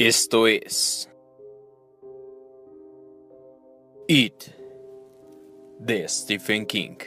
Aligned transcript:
Esto 0.00 0.46
es 0.46 1.10
It 4.06 4.44
de 5.80 6.08
Stephen 6.08 6.66
King. 6.66 6.98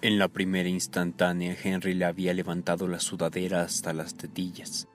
En 0.00 0.18
la 0.18 0.28
primera 0.28 0.70
instantánea, 0.70 1.54
Henry 1.62 1.92
le 1.92 2.06
había 2.06 2.32
levantado 2.32 2.88
la 2.88 2.98
sudadera 2.98 3.60
hasta 3.60 3.92
las 3.92 4.14
tetillas. 4.14 4.88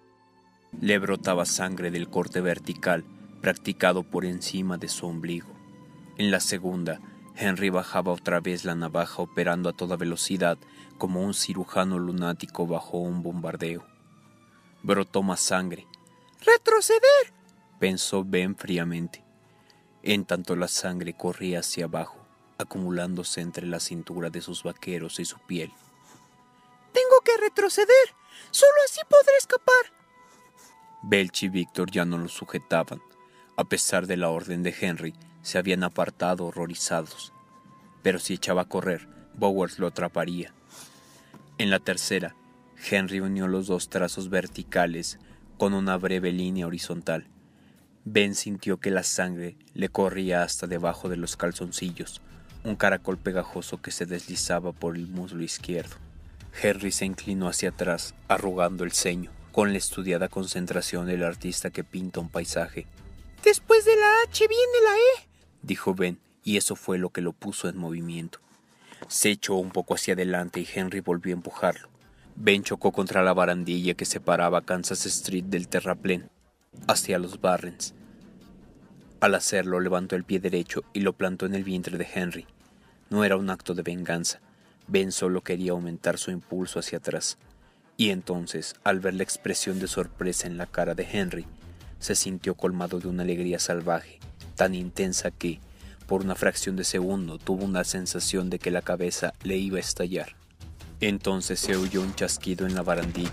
Le 0.81 0.97
brotaba 0.97 1.45
sangre 1.45 1.91
del 1.91 2.09
corte 2.09 2.41
vertical 2.41 3.05
practicado 3.41 4.01
por 4.01 4.25
encima 4.25 4.79
de 4.79 4.87
su 4.87 5.05
ombligo. 5.05 5.54
En 6.17 6.31
la 6.31 6.39
segunda, 6.39 6.99
Henry 7.35 7.69
bajaba 7.69 8.11
otra 8.11 8.39
vez 8.39 8.65
la 8.65 8.75
navaja 8.75 9.21
operando 9.21 9.69
a 9.69 9.73
toda 9.73 9.97
velocidad 9.97 10.57
como 10.97 11.21
un 11.21 11.33
cirujano 11.33 11.99
lunático 11.99 12.65
bajo 12.65 12.97
un 12.97 13.21
bombardeo. 13.21 13.85
Brotó 14.83 15.23
más 15.23 15.41
sangre. 15.41 15.87
¡Retroceder! 16.45 17.33
pensó 17.79 18.23
Ben 18.23 18.55
fríamente. 18.55 19.23
En 20.03 20.25
tanto 20.25 20.55
la 20.55 20.67
sangre 20.67 21.13
corría 21.13 21.59
hacia 21.59 21.85
abajo 21.85 22.25
acumulándose 22.57 23.41
entre 23.41 23.67
la 23.67 23.79
cintura 23.79 24.29
de 24.29 24.41
sus 24.41 24.63
vaqueros 24.63 25.19
y 25.19 25.25
su 25.25 25.39
piel. 25.39 25.71
Tengo 26.93 27.21
que 27.23 27.37
retroceder. 27.37 28.15
Solo 28.51 28.73
así 28.85 29.01
podré 29.09 29.33
escapar. 29.37 29.93
Belch 31.03 31.43
y 31.43 31.49
Víctor 31.49 31.91
ya 31.91 32.05
no 32.05 32.17
lo 32.17 32.29
sujetaban. 32.29 33.01
A 33.57 33.63
pesar 33.65 34.07
de 34.07 34.17
la 34.17 34.29
orden 34.29 34.63
de 34.63 34.75
Henry, 34.79 35.13
se 35.45 35.59
habían 35.59 35.83
apartado 35.83 36.45
horrorizados. 36.45 37.31
Pero 38.01 38.17
si 38.17 38.33
echaba 38.33 38.63
a 38.63 38.67
correr, 38.67 39.07
Bowers 39.35 39.77
lo 39.77 39.85
atraparía. 39.85 40.53
En 41.59 41.69
la 41.69 41.79
tercera, 41.79 42.35
Henry 42.89 43.19
unió 43.19 43.47
los 43.47 43.67
dos 43.67 43.89
trazos 43.89 44.29
verticales 44.29 45.19
con 45.59 45.75
una 45.75 45.97
breve 45.97 46.31
línea 46.31 46.65
horizontal. 46.65 47.27
Ben 48.05 48.33
sintió 48.33 48.79
que 48.79 48.89
la 48.89 49.03
sangre 49.03 49.55
le 49.75 49.89
corría 49.89 50.41
hasta 50.41 50.65
debajo 50.65 51.09
de 51.09 51.17
los 51.17 51.37
calzoncillos, 51.37 52.21
un 52.63 52.75
caracol 52.75 53.19
pegajoso 53.19 53.79
que 53.83 53.91
se 53.91 54.07
deslizaba 54.07 54.71
por 54.71 54.95
el 54.95 55.07
muslo 55.07 55.43
izquierdo. 55.43 55.95
Henry 56.59 56.91
se 56.91 57.05
inclinó 57.05 57.49
hacia 57.49 57.69
atrás, 57.69 58.15
arrugando 58.27 58.83
el 58.83 58.93
ceño, 58.93 59.29
con 59.51 59.73
la 59.73 59.77
estudiada 59.77 60.27
concentración 60.27 61.05
del 61.05 61.23
artista 61.23 61.69
que 61.69 61.83
pinta 61.83 62.19
un 62.19 62.29
paisaje. 62.29 62.87
Después 63.43 63.85
de 63.85 63.95
la 63.95 64.21
H 64.27 64.47
viene 64.47 64.63
la 64.83 64.97
E, 64.97 65.34
dijo 65.65 65.93
Ben, 65.95 66.19
y 66.43 66.57
eso 66.57 66.75
fue 66.75 66.97
lo 66.97 67.09
que 67.09 67.21
lo 67.21 67.33
puso 67.33 67.67
en 67.67 67.77
movimiento. 67.77 68.39
Se 69.07 69.29
echó 69.29 69.55
un 69.55 69.71
poco 69.71 69.95
hacia 69.95 70.13
adelante 70.13 70.59
y 70.59 70.67
Henry 70.71 70.99
volvió 70.99 71.33
a 71.33 71.37
empujarlo. 71.37 71.89
Ben 72.35 72.63
chocó 72.63 72.91
contra 72.91 73.23
la 73.23 73.33
barandilla 73.33 73.93
que 73.93 74.05
separaba 74.05 74.61
Kansas 74.61 75.05
Street 75.05 75.45
del 75.45 75.67
terraplén, 75.67 76.29
hacia 76.87 77.17
los 77.17 77.41
Barrens. 77.41 77.93
Al 79.21 79.35
hacerlo 79.35 79.79
levantó 79.79 80.15
el 80.15 80.23
pie 80.23 80.39
derecho 80.39 80.83
y 80.93 80.99
lo 80.99 81.13
plantó 81.13 81.45
en 81.45 81.55
el 81.55 81.63
vientre 81.63 81.97
de 81.97 82.07
Henry. 82.13 82.45
No 83.09 83.23
era 83.23 83.37
un 83.37 83.49
acto 83.49 83.73
de 83.73 83.81
venganza. 83.81 84.41
Ben 84.87 85.11
solo 85.11 85.41
quería 85.41 85.71
aumentar 85.71 86.17
su 86.17 86.31
impulso 86.31 86.79
hacia 86.79 86.99
atrás. 86.99 87.37
Y 87.97 88.09
entonces, 88.09 88.75
al 88.83 88.99
ver 88.99 89.13
la 89.13 89.23
expresión 89.23 89.79
de 89.79 89.87
sorpresa 89.87 90.47
en 90.47 90.57
la 90.57 90.65
cara 90.65 90.93
de 90.95 91.07
Henry, 91.09 91.47
se 91.99 92.15
sintió 92.15 92.55
colmado 92.55 92.99
de 92.99 93.07
una 93.07 93.23
alegría 93.23 93.57
salvaje, 93.57 94.19
tan 94.55 94.73
intensa 94.73 95.31
que, 95.31 95.59
por 96.07 96.21
una 96.21 96.35
fracción 96.35 96.75
de 96.75 96.83
segundo, 96.83 97.37
tuvo 97.37 97.65
una 97.65 97.83
sensación 97.83 98.49
de 98.49 98.59
que 98.59 98.71
la 98.71 98.81
cabeza 98.81 99.33
le 99.43 99.57
iba 99.57 99.77
a 99.77 99.81
estallar. 99.81 100.35
Entonces 101.01 101.59
se 101.59 101.75
oyó 101.75 102.01
un 102.01 102.15
chasquido 102.15 102.65
en 102.65 102.75
la 102.75 102.81
barandilla. 102.81 103.31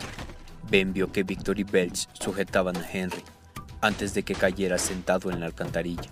Ben 0.71 0.93
vio 0.93 1.13
que 1.13 1.23
Victor 1.23 1.59
y 1.59 1.65
Belch 1.65 2.09
sujetaban 2.13 2.77
a 2.77 2.91
Henry, 2.91 3.23
antes 3.81 4.15
de 4.15 4.23
que 4.23 4.35
cayera 4.35 4.79
sentado 4.79 5.31
en 5.31 5.41
la 5.41 5.47
alcantarilla, 5.47 6.11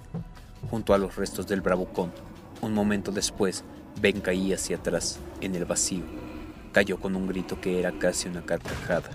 junto 0.70 0.94
a 0.94 0.98
los 0.98 1.16
restos 1.16 1.46
del 1.46 1.60
bravucón 1.60 2.12
un 2.60 2.74
momento 2.74 3.10
después, 3.10 3.64
Ben 4.00 4.20
caía 4.20 4.54
hacia 4.54 4.76
atrás, 4.76 5.18
en 5.40 5.54
el 5.54 5.64
vacío. 5.64 6.04
Cayó 6.72 6.98
con 7.00 7.16
un 7.16 7.26
grito 7.26 7.60
que 7.60 7.80
era 7.80 7.92
casi 7.92 8.28
una 8.28 8.42
carcajada. 8.42 9.10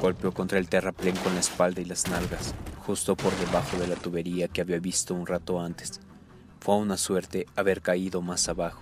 Golpeó 0.00 0.32
contra 0.32 0.58
el 0.58 0.68
terraplén 0.68 1.16
con 1.16 1.34
la 1.34 1.40
espalda 1.40 1.80
y 1.80 1.84
las 1.84 2.06
nalgas, 2.08 2.54
justo 2.86 3.16
por 3.16 3.36
debajo 3.36 3.76
de 3.78 3.88
la 3.88 3.96
tubería 3.96 4.46
que 4.46 4.60
había 4.60 4.78
visto 4.78 5.12
un 5.12 5.26
rato 5.26 5.60
antes. 5.60 6.00
Fue 6.60 6.76
una 6.76 6.96
suerte 6.96 7.46
haber 7.56 7.82
caído 7.82 8.22
más 8.22 8.48
abajo. 8.48 8.80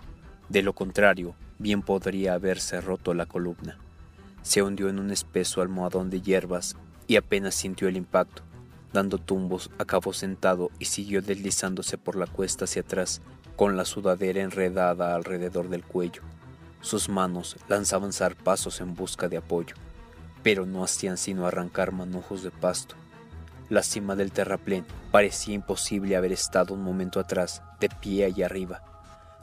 De 0.51 0.63
lo 0.63 0.75
contrario, 0.75 1.35
bien 1.59 1.81
podría 1.81 2.35
haberse 2.35 2.83
roto 2.83 3.15
la 3.15 3.25
columna. 3.25 3.79
Se 4.43 4.63
hundió 4.63 4.91
en 4.91 4.99
un 4.99 5.11
espeso 5.11 5.63
almohadón 5.63 6.11
de 6.11 6.21
hierbas 6.21 6.77
y 7.07 7.17
apenas 7.17 7.55
sintió 7.55 7.89
el 7.89 7.97
impacto. 7.97 8.43
Dando 8.93 9.17
tumbos, 9.17 9.71
acabó 9.79 10.13
sentado 10.13 10.71
y 10.79 10.85
siguió 10.85 11.23
deslizándose 11.23 11.97
por 11.97 12.17
la 12.17 12.27
cuesta 12.27 12.67
hacia 12.67 12.83
atrás, 12.83 13.23
con 13.57 13.79
la 13.79 13.87
sudadera 13.87 14.43
enredada 14.43 15.15
alrededor 15.15 15.71
del 15.71 15.83
cuello. 15.83 16.21
Sus 16.83 17.09
manos 17.09 17.57
lanzaban 17.69 18.13
zarpazos 18.13 18.83
en 18.83 18.95
busca 18.95 19.31
de 19.31 19.39
apoyo, 19.39 19.77
pero 20.43 20.67
no 20.67 20.85
hacían 20.85 21.17
sino 21.17 21.47
arrancar 21.47 21.93
manojos 21.93 22.43
de 22.43 22.51
pasto. 22.51 22.97
La 23.71 23.83
cima 23.83 24.15
del 24.15 24.31
terraplén 24.31 24.85
parecía 25.11 25.55
imposible 25.55 26.17
haber 26.17 26.33
estado 26.33 26.75
un 26.75 26.83
momento 26.83 27.19
atrás, 27.19 27.63
de 27.81 27.89
pie 27.89 28.27
allá 28.27 28.45
arriba. 28.45 28.83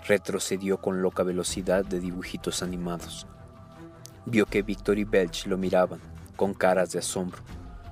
Retrocedió 0.07 0.79
con 0.79 1.01
loca 1.01 1.23
velocidad 1.23 1.83
de 1.83 1.99
dibujitos 1.99 2.61
animados. 2.61 3.25
Vio 4.27 4.45
que 4.45 4.61
Victor 4.61 4.99
y 4.99 5.05
Belch 5.05 5.47
lo 5.47 5.57
miraban, 5.57 5.99
con 6.35 6.53
caras 6.53 6.91
de 6.91 6.99
asombro. 6.99 7.41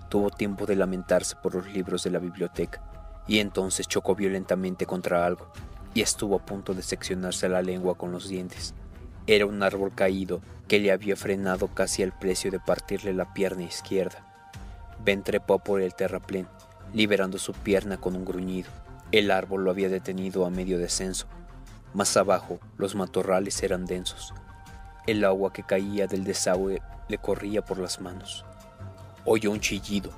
Tuvo 0.07 0.29
tiempo 0.29 0.67
de 0.67 0.75
lamentarse 0.75 1.35
por 1.35 1.55
los 1.55 1.67
libros 1.73 2.03
de 2.03 2.11
la 2.11 2.19
biblioteca, 2.19 2.83
y 3.27 3.39
entonces 3.39 3.87
chocó 3.87 4.13
violentamente 4.13 4.85
contra 4.85 5.25
algo, 5.25 5.51
y 5.95 6.01
estuvo 6.01 6.35
a 6.35 6.45
punto 6.45 6.75
de 6.75 6.83
seccionarse 6.83 7.49
la 7.49 7.63
lengua 7.63 7.95
con 7.95 8.11
los 8.11 8.29
dientes. 8.29 8.75
Era 9.25 9.47
un 9.47 9.63
árbol 9.63 9.93
caído 9.95 10.41
que 10.67 10.79
le 10.79 10.91
había 10.91 11.15
frenado 11.15 11.69
casi 11.69 12.03
al 12.03 12.17
precio 12.17 12.51
de 12.51 12.59
partirle 12.59 13.13
la 13.13 13.33
pierna 13.33 13.63
izquierda. 13.63 14.28
Ben 15.03 15.23
trepó 15.23 15.59
por 15.59 15.81
el 15.81 15.95
terraplén, 15.95 16.47
liberando 16.93 17.37
su 17.37 17.53
pierna 17.53 17.97
con 17.97 18.15
un 18.15 18.25
gruñido. 18.25 18.69
El 19.11 19.31
árbol 19.31 19.63
lo 19.63 19.71
había 19.71 19.89
detenido 19.89 20.45
a 20.45 20.49
medio 20.49 20.77
descenso. 20.77 21.27
Más 21.93 22.15
abajo, 22.17 22.59
los 22.77 22.95
matorrales 22.95 23.63
eran 23.63 23.85
densos. 23.85 24.33
El 25.07 25.25
agua 25.25 25.51
que 25.51 25.63
caía 25.63 26.05
del 26.05 26.23
desagüe 26.23 26.81
le 27.07 27.17
corría 27.17 27.63
por 27.63 27.79
las 27.79 27.99
manos. 27.99 28.45
Oyó 29.25 29.51
un 29.51 29.59
chillido. 29.59 30.11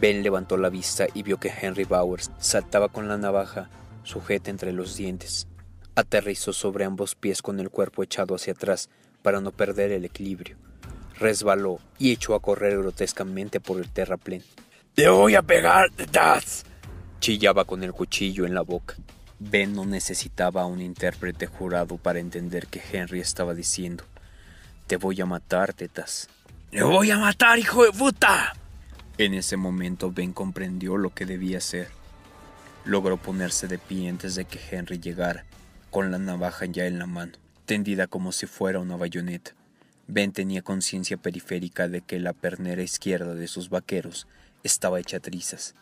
Ben 0.00 0.22
levantó 0.22 0.56
la 0.56 0.68
vista 0.68 1.06
y 1.12 1.22
vio 1.22 1.38
que 1.38 1.52
Henry 1.60 1.84
Bowers 1.84 2.30
saltaba 2.38 2.88
con 2.88 3.08
la 3.08 3.18
navaja 3.18 3.68
sujeta 4.04 4.50
entre 4.50 4.72
los 4.72 4.96
dientes. 4.96 5.48
Aterrizó 5.96 6.52
sobre 6.52 6.84
ambos 6.84 7.16
pies 7.16 7.42
con 7.42 7.58
el 7.58 7.70
cuerpo 7.70 8.02
echado 8.02 8.36
hacia 8.36 8.52
atrás 8.52 8.88
para 9.22 9.40
no 9.40 9.50
perder 9.50 9.90
el 9.90 10.04
equilibrio. 10.04 10.56
Resbaló 11.18 11.80
y 11.98 12.12
echó 12.12 12.34
a 12.34 12.40
correr 12.40 12.78
grotescamente 12.78 13.58
por 13.58 13.78
el 13.78 13.90
terraplén. 13.90 14.42
¡Te 14.94 15.08
voy 15.08 15.34
a 15.34 15.42
pegar, 15.42 15.90
tetas! 15.90 16.64
Chillaba 17.18 17.64
con 17.64 17.82
el 17.82 17.92
cuchillo 17.92 18.46
en 18.46 18.54
la 18.54 18.62
boca. 18.62 18.94
Ben 19.40 19.74
no 19.74 19.84
necesitaba 19.84 20.62
a 20.62 20.66
un 20.66 20.80
intérprete 20.80 21.46
jurado 21.46 21.96
para 21.96 22.20
entender 22.20 22.68
que 22.68 22.82
Henry 22.92 23.20
estaba 23.20 23.54
diciendo: 23.54 24.04
Te 24.86 24.96
voy 24.96 25.20
a 25.20 25.26
matar, 25.26 25.74
tetas. 25.74 26.28
¡Te 26.70 26.82
voy 26.82 27.10
a 27.10 27.18
matar, 27.18 27.58
hijo 27.58 27.84
de 27.84 27.92
puta! 27.92 28.52
En 29.16 29.34
ese 29.34 29.56
momento 29.56 30.12
Ben 30.12 30.32
comprendió 30.32 30.96
lo 30.96 31.10
que 31.14 31.26
debía 31.26 31.58
hacer. 31.58 31.88
Logró 32.84 33.16
ponerse 33.16 33.66
de 33.66 33.78
pie 33.78 34.08
antes 34.08 34.36
de 34.36 34.44
que 34.44 34.60
Henry 34.70 35.00
llegara, 35.00 35.44
con 35.90 36.12
la 36.12 36.18
navaja 36.18 36.66
ya 36.66 36.86
en 36.86 37.00
la 37.00 37.06
mano, 37.06 37.32
tendida 37.64 38.06
como 38.06 38.30
si 38.30 38.46
fuera 38.46 38.78
una 38.78 38.96
bayoneta. 38.96 39.57
Ben 40.10 40.32
tenía 40.32 40.62
conciencia 40.62 41.18
periférica 41.18 41.86
de 41.86 42.00
que 42.00 42.18
la 42.18 42.32
pernera 42.32 42.82
izquierda 42.82 43.34
de 43.34 43.46
sus 43.46 43.68
vaqueros 43.68 44.26
estaba 44.62 44.98
hecha 44.98 45.20
trizas, 45.20 45.74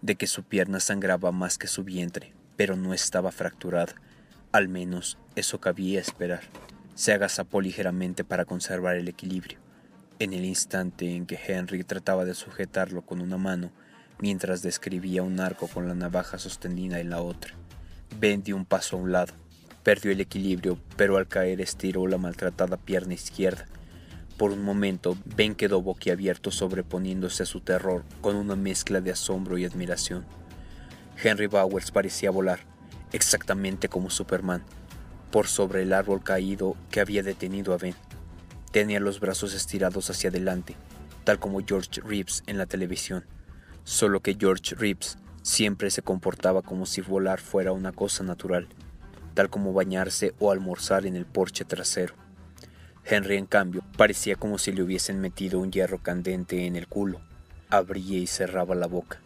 de 0.00 0.16
que 0.16 0.26
su 0.26 0.42
pierna 0.42 0.80
sangraba 0.80 1.32
más 1.32 1.58
que 1.58 1.66
su 1.66 1.84
vientre, 1.84 2.32
pero 2.56 2.76
no 2.76 2.94
estaba 2.94 3.30
fracturada. 3.30 3.94
Al 4.52 4.68
menos 4.68 5.18
eso 5.36 5.60
cabía 5.60 6.00
esperar. 6.00 6.44
Se 6.94 7.12
agazapó 7.12 7.60
ligeramente 7.60 8.24
para 8.24 8.46
conservar 8.46 8.96
el 8.96 9.06
equilibrio. 9.08 9.58
En 10.18 10.32
el 10.32 10.46
instante 10.46 11.14
en 11.14 11.26
que 11.26 11.38
Henry 11.46 11.84
trataba 11.84 12.24
de 12.24 12.34
sujetarlo 12.34 13.02
con 13.02 13.20
una 13.20 13.36
mano, 13.36 13.70
mientras 14.18 14.62
describía 14.62 15.22
un 15.22 15.40
arco 15.40 15.68
con 15.68 15.88
la 15.88 15.94
navaja 15.94 16.38
sostenida 16.38 17.00
en 17.00 17.10
la 17.10 17.20
otra. 17.20 17.54
Ben 18.18 18.42
dio 18.42 18.56
un 18.56 18.64
paso 18.64 18.96
a 18.96 19.00
un 19.00 19.12
lado. 19.12 19.34
Perdió 19.84 20.12
el 20.12 20.20
equilibrio, 20.22 20.78
pero 20.96 21.18
al 21.18 21.28
caer 21.28 21.60
estiró 21.60 22.06
la 22.06 22.16
maltratada 22.16 22.78
pierna 22.78 23.12
izquierda. 23.12 23.66
Por 24.38 24.50
un 24.50 24.62
momento, 24.62 25.16
Ben 25.36 25.54
quedó 25.54 25.82
boquiabierto 25.82 26.50
sobreponiéndose 26.50 27.42
a 27.42 27.46
su 27.46 27.60
terror 27.60 28.02
con 28.22 28.34
una 28.34 28.56
mezcla 28.56 29.02
de 29.02 29.12
asombro 29.12 29.58
y 29.58 29.66
admiración. 29.66 30.24
Henry 31.22 31.46
Bowers 31.46 31.90
parecía 31.90 32.30
volar. 32.30 32.60
exactamente 33.12 33.88
como 33.88 34.10
Superman, 34.10 34.64
por 35.30 35.46
sobre 35.46 35.82
el 35.82 35.92
árbol 35.92 36.24
caído 36.24 36.76
que 36.90 37.00
había 37.00 37.22
detenido 37.22 37.72
a 37.72 37.76
Ben. 37.76 37.94
Tenía 38.72 38.98
los 38.98 39.20
brazos 39.20 39.54
estirados 39.54 40.10
hacia 40.10 40.30
adelante, 40.30 40.74
tal 41.22 41.38
como 41.38 41.64
George 41.64 42.00
Reeves 42.00 42.42
en 42.46 42.58
la 42.58 42.66
televisión, 42.66 43.24
solo 43.84 44.18
que 44.18 44.36
George 44.40 44.74
Reeves 44.74 45.16
siempre 45.42 45.92
se 45.92 46.02
comportaba 46.02 46.62
como 46.62 46.86
si 46.86 47.02
volar 47.02 47.38
fuera 47.38 47.70
una 47.70 47.92
cosa 47.92 48.24
natural, 48.24 48.66
tal 49.34 49.50
como 49.50 49.72
bañarse 49.72 50.34
o 50.38 50.50
almorzar 50.50 51.06
en 51.06 51.16
el 51.16 51.26
porche 51.26 51.64
trasero. 51.64 52.14
Henry, 53.04 53.36
en 53.36 53.46
cambio, 53.46 53.82
parecía 53.96 54.36
como 54.36 54.56
si 54.56 54.72
le 54.72 54.82
hubiesen 54.82 55.20
metido 55.20 55.58
un 55.58 55.70
hierro 55.70 56.02
candente 56.02 56.66
en 56.66 56.76
el 56.76 56.88
culo. 56.88 57.20
Abría 57.68 58.18
y 58.18 58.26
cerraba 58.26 58.74
la 58.74 58.86
boca. 58.86 59.20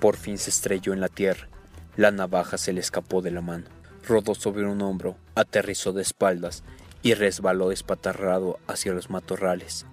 Por 0.00 0.16
fin 0.16 0.36
se 0.36 0.50
estrelló 0.50 0.92
en 0.92 1.00
la 1.00 1.08
tierra. 1.08 1.48
La 1.96 2.10
navaja 2.10 2.58
se 2.58 2.72
le 2.72 2.80
escapó 2.80 3.22
de 3.22 3.30
la 3.30 3.40
mano. 3.40 3.66
Rodó 4.06 4.34
sobre 4.34 4.66
un 4.66 4.82
hombro, 4.82 5.16
aterrizó 5.34 5.92
de 5.92 6.02
espaldas 6.02 6.64
y 7.02 7.14
resbaló 7.14 7.72
espatarrado 7.72 8.58
hacia 8.66 8.92
los 8.92 9.10
matorrales. 9.10 9.86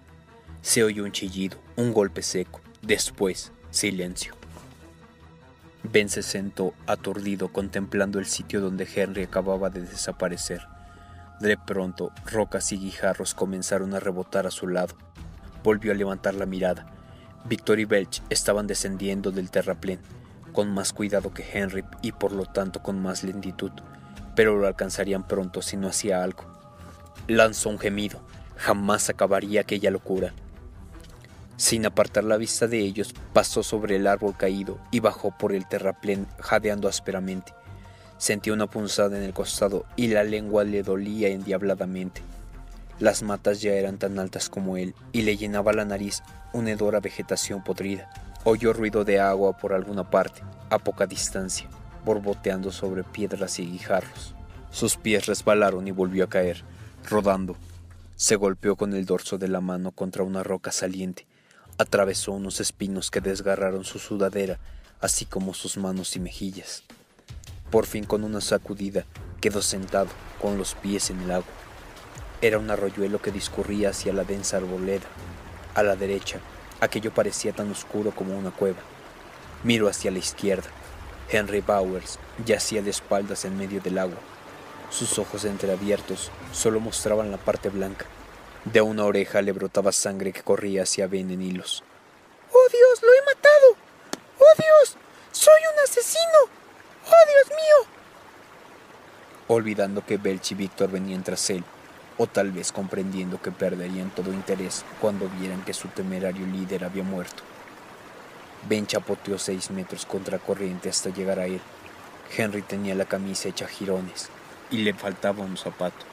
Se 0.62 0.84
oyó 0.84 1.04
un 1.04 1.12
chillido, 1.12 1.58
un 1.76 1.94
golpe 1.94 2.22
seco. 2.22 2.62
Después, 2.82 3.52
silencio. 3.70 4.39
Ben 5.84 6.10
se 6.10 6.24
sentó 6.24 6.74
aturdido 6.88 7.54
contemplando 7.54 8.20
el 8.20 8.26
sitio 8.26 8.60
donde 8.62 8.88
Henry 8.94 9.24
acababa 9.24 9.70
de 9.70 9.82
desaparecer. 9.82 10.68
De 11.40 11.58
pronto, 11.58 12.12
rocas 12.26 12.72
y 12.74 12.78
guijarros 12.78 13.34
comenzaron 13.34 13.94
a 13.94 14.00
rebotar 14.00 14.46
a 14.46 14.52
su 14.52 14.68
lado. 14.68 14.96
Volvió 15.64 15.94
a 15.94 15.96
levantar 15.96 16.34
la 16.34 16.46
mirada. 16.46 16.86
Victor 17.46 17.80
y 17.80 17.86
Belch 17.86 18.22
estaban 18.30 18.68
descendiendo 18.68 19.32
del 19.32 19.50
terraplén, 19.50 20.00
con 20.52 20.70
más 20.74 20.92
cuidado 20.92 21.34
que 21.34 21.46
Henry 21.50 21.86
y 22.02 22.12
por 22.12 22.34
lo 22.34 22.46
tanto 22.46 22.82
con 22.84 23.02
más 23.02 23.24
lentitud, 23.24 23.72
pero 24.36 24.58
lo 24.58 24.68
alcanzarían 24.68 25.26
pronto 25.26 25.62
si 25.62 25.78
no 25.78 25.88
hacía 25.88 26.24
algo. 26.24 26.44
Lanzó 27.28 27.70
un 27.70 27.80
gemido. 27.80 28.22
Jamás 28.58 29.10
acabaría 29.10 29.62
aquella 29.62 29.92
locura. 29.92 30.34
Sin 31.60 31.86
apartar 31.86 32.24
la 32.24 32.38
vista 32.38 32.68
de 32.68 32.80
ellos, 32.80 33.14
pasó 33.34 33.64
sobre 33.64 33.98
el 33.98 34.08
árbol 34.08 34.34
caído 34.38 34.80
y 34.92 35.02
bajó 35.02 35.38
por 35.38 35.52
el 35.52 35.68
terraplén 35.68 36.26
jadeando 36.40 36.88
ásperamente. 36.88 37.54
Sentía 38.18 38.54
una 38.54 38.68
punzada 38.68 39.18
en 39.18 39.24
el 39.24 39.34
costado 39.34 39.86
y 39.98 40.08
la 40.08 40.24
lengua 40.24 40.64
le 40.64 40.84
dolía 40.84 41.28
endiabladamente. 41.28 42.22
Las 42.98 43.24
matas 43.24 43.60
ya 43.60 43.74
eran 43.74 43.98
tan 43.98 44.20
altas 44.20 44.48
como 44.48 44.78
él 44.78 44.96
y 45.12 45.24
le 45.24 45.36
llenaba 45.36 45.74
la 45.74 45.84
nariz 45.84 46.24
una 46.54 46.72
hedora 46.72 47.02
vegetación 47.02 47.62
podrida. 47.62 48.10
Oyó 48.46 48.72
ruido 48.72 49.04
de 49.04 49.20
agua 49.20 49.58
por 49.58 49.74
alguna 49.74 50.10
parte, 50.10 50.42
a 50.70 50.80
poca 50.80 51.08
distancia, 51.08 51.68
borboteando 52.06 52.72
sobre 52.72 53.04
piedras 53.04 53.60
y 53.60 53.70
guijarros. 53.70 54.34
Sus 54.72 54.96
pies 54.96 55.26
resbalaron 55.26 55.86
y 55.90 55.92
volvió 55.92 56.24
a 56.24 56.30
caer, 56.30 56.64
rodando. 57.10 57.58
Se 58.16 58.38
golpeó 58.38 58.78
con 58.78 58.94
el 58.94 59.06
dorso 59.06 59.38
de 59.38 59.50
la 59.50 59.60
mano 59.60 59.92
contra 59.92 60.24
una 60.24 60.42
roca 60.42 60.72
saliente. 60.72 61.28
Atravesó 61.80 62.34
unos 62.34 62.60
espinos 62.60 63.10
que 63.10 63.22
desgarraron 63.22 63.86
su 63.86 64.00
sudadera, 64.00 64.60
así 65.00 65.24
como 65.24 65.54
sus 65.54 65.78
manos 65.78 66.14
y 66.18 66.20
mejillas. 66.20 66.84
Por 67.72 67.86
fin 67.86 68.04
con 68.04 68.26
una 68.26 68.42
sacudida 68.42 69.06
quedó 69.40 69.62
sentado, 69.62 70.10
con 70.42 70.58
los 70.58 70.76
pies 70.76 71.10
en 71.10 71.22
el 71.22 71.32
agua. 71.32 71.54
Era 72.42 72.60
un 72.60 72.70
arroyuelo 72.70 73.22
que 73.22 73.32
discurría 73.32 73.92
hacia 73.92 74.12
la 74.12 74.26
densa 74.26 74.58
arboleda. 74.58 75.08
A 75.74 75.82
la 75.82 75.96
derecha, 75.96 76.42
aquello 76.82 77.14
parecía 77.14 77.54
tan 77.54 77.72
oscuro 77.72 78.12
como 78.12 78.38
una 78.38 78.52
cueva. 78.52 78.80
Miró 79.64 79.88
hacia 79.88 80.12
la 80.12 80.20
izquierda. 80.20 80.68
Henry 81.32 81.62
Bowers 81.62 82.20
yacía 82.46 82.82
de 82.82 82.90
espaldas 82.90 83.46
en 83.46 83.58
medio 83.58 83.80
del 83.80 84.00
agua. 84.00 84.20
Sus 84.90 85.18
ojos 85.18 85.46
entreabiertos 85.46 86.30
solo 86.52 86.82
mostraban 86.82 87.32
la 87.32 87.38
parte 87.38 87.70
blanca. 87.70 88.06
De 88.72 88.82
una 88.82 89.06
oreja 89.06 89.42
le 89.42 89.52
brotaba 89.52 89.92
sangre 89.92 90.32
que 90.32 90.44
corría 90.44 90.84
hacia 90.84 91.08
Ben 91.08 91.32
en 91.32 91.42
hilos. 91.42 91.84
¡Oh 92.52 92.68
Dios, 92.72 93.02
lo 93.02 93.10
he 93.12 93.26
matado! 93.26 93.76
¡Oh 94.38 94.54
Dios! 94.58 94.96
¡Soy 95.32 95.60
un 95.74 95.80
asesino! 95.84 96.40
¡Oh, 97.08 97.48
Dios 97.48 97.58
mío! 97.58 97.90
Olvidando 99.48 100.06
que 100.06 100.18
Belch 100.18 100.52
y 100.52 100.56
Víctor 100.56 100.92
venían 100.92 101.24
tras 101.24 101.50
él, 101.50 101.64
o 102.20 102.28
tal 102.28 102.52
vez 102.52 102.72
comprendiendo 102.72 103.42
que 103.42 103.52
perderían 103.52 104.12
todo 104.12 104.32
interés 104.32 104.86
cuando 105.02 105.28
vieran 105.40 105.66
que 105.66 105.74
su 105.74 105.88
temerario 105.88 106.46
líder 106.46 106.84
había 106.84 107.02
muerto. 107.02 107.42
Ben 108.68 108.86
chapoteó 108.86 109.40
seis 109.40 109.72
metros 109.72 110.06
contra 110.06 110.38
corriente 110.38 110.90
hasta 110.90 111.10
llegar 111.10 111.40
a 111.40 111.48
él. 111.48 111.62
Henry 112.38 112.62
tenía 112.62 112.94
la 112.94 113.06
camisa 113.06 113.50
hecha 113.50 113.68
jirones 113.68 114.30
y 114.70 114.84
le 114.84 114.94
faltaba 114.94 115.44
un 115.44 115.58
zapato. 115.58 116.09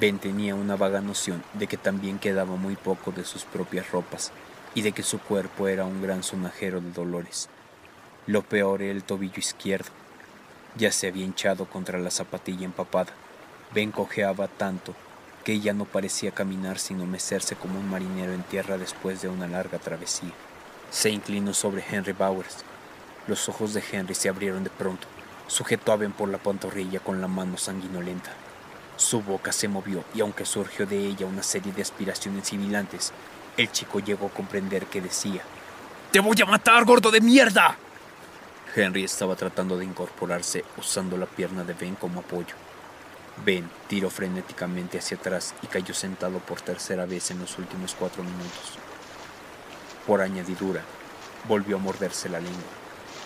Ben 0.00 0.18
tenía 0.18 0.54
una 0.54 0.76
vaga 0.76 1.00
noción 1.00 1.42
de 1.52 1.66
que 1.66 1.76
también 1.76 2.18
quedaba 2.18 2.56
muy 2.56 2.76
poco 2.76 3.12
de 3.12 3.24
sus 3.24 3.44
propias 3.44 3.90
ropas 3.90 4.32
y 4.74 4.82
de 4.82 4.92
que 4.92 5.02
su 5.02 5.18
cuerpo 5.18 5.68
era 5.68 5.84
un 5.84 6.00
gran 6.00 6.22
sonajero 6.22 6.80
de 6.80 6.92
dolores. 6.92 7.50
Lo 8.26 8.42
peor 8.42 8.80
era 8.80 8.92
el 8.92 9.04
tobillo 9.04 9.38
izquierdo, 9.38 9.90
ya 10.76 10.90
se 10.90 11.08
había 11.08 11.24
hinchado 11.24 11.66
contra 11.66 11.98
la 11.98 12.10
zapatilla 12.10 12.64
empapada. 12.64 13.12
Ben 13.74 13.92
cojeaba 13.92 14.48
tanto 14.48 14.94
que 15.44 15.60
ya 15.60 15.74
no 15.74 15.84
parecía 15.84 16.30
caminar 16.30 16.78
sino 16.78 17.04
mecerse 17.04 17.56
como 17.56 17.78
un 17.78 17.90
marinero 17.90 18.32
en 18.32 18.42
tierra 18.44 18.78
después 18.78 19.20
de 19.20 19.28
una 19.28 19.46
larga 19.46 19.78
travesía. 19.78 20.32
Se 20.90 21.10
inclinó 21.10 21.52
sobre 21.52 21.84
Henry 21.90 22.12
Bowers. 22.12 22.64
Los 23.26 23.48
ojos 23.48 23.74
de 23.74 23.82
Henry 23.92 24.14
se 24.14 24.28
abrieron 24.28 24.64
de 24.64 24.70
pronto. 24.70 25.06
Sujetó 25.48 25.92
a 25.92 25.96
Ben 25.96 26.12
por 26.12 26.28
la 26.28 26.38
pantorrilla 26.38 27.00
con 27.00 27.20
la 27.20 27.28
mano 27.28 27.58
sanguinolenta. 27.58 28.30
Su 28.96 29.22
boca 29.22 29.52
se 29.52 29.68
movió 29.68 30.04
y 30.14 30.20
aunque 30.20 30.44
surgió 30.44 30.86
de 30.86 30.98
ella 30.98 31.26
una 31.26 31.42
serie 31.42 31.72
de 31.72 31.82
aspiraciones 31.82 32.48
sibilantes, 32.48 33.12
el 33.56 33.70
chico 33.70 34.00
llegó 34.00 34.26
a 34.26 34.30
comprender 34.30 34.86
que 34.86 35.00
decía: 35.00 35.42
¡Te 36.10 36.20
voy 36.20 36.36
a 36.42 36.46
matar, 36.46 36.84
gordo 36.84 37.10
de 37.10 37.20
mierda! 37.20 37.76
Henry 38.74 39.04
estaba 39.04 39.36
tratando 39.36 39.76
de 39.76 39.84
incorporarse 39.84 40.64
usando 40.78 41.16
la 41.16 41.26
pierna 41.26 41.64
de 41.64 41.74
Ben 41.74 41.94
como 41.94 42.20
apoyo. 42.20 42.54
Ben 43.44 43.68
tiró 43.88 44.08
frenéticamente 44.10 44.98
hacia 44.98 45.16
atrás 45.16 45.54
y 45.62 45.66
cayó 45.66 45.94
sentado 45.94 46.38
por 46.38 46.60
tercera 46.60 47.06
vez 47.06 47.30
en 47.30 47.38
los 47.38 47.58
últimos 47.58 47.94
cuatro 47.94 48.22
minutos. 48.22 48.78
Por 50.06 50.20
añadidura, 50.20 50.82
volvió 51.48 51.76
a 51.76 51.80
morderse 51.80 52.28
la 52.28 52.40
lengua. 52.40 52.60